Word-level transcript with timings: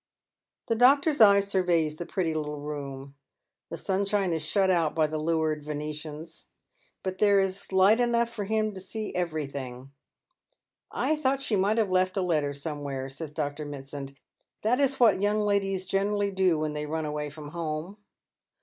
The 0.65 0.73
doctor's 0.73 1.21
eye 1.21 1.41
surveys 1.41 1.97
the 1.97 2.07
pretty 2.07 2.33
little 2.33 2.59
room. 2.59 3.13
The 3.69 3.77
sunshine 3.77 4.33
is 4.33 4.43
shut 4.43 4.71
out 4.71 4.95
by 4.95 5.05
the 5.05 5.19
lowered 5.19 5.61
Venetians, 5.63 6.47
but 7.03 7.19
there 7.19 7.39
is 7.39 7.67
Hght 7.71 7.99
enough 7.99 8.29
for 8.29 8.45
him 8.45 8.73
to 8.73 8.79
see 8.79 9.13
everji; 9.15 9.51
hing." 9.53 9.91
I 10.91 11.15
thought 11.15 11.39
she 11.43 11.55
miglit 11.55 11.77
have 11.77 11.91
left 11.91 12.17
a 12.17 12.23
letter 12.23 12.51
somewhere," 12.51 13.09
says 13.09 13.29
Dr. 13.29 13.63
Pilitsand." 13.63 14.15
That 14.63 14.79
is 14.79 14.99
what 14.99 15.21
young 15.21 15.41
ladies 15.41 15.85
generally 15.85 16.31
do 16.31 16.57
when 16.57 16.73
thty 16.73 16.85
run 16.89 17.05
awaj' 17.05 17.31
fi'om 17.33 17.51
home." 17.51 17.97